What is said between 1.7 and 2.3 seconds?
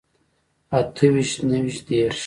دېرش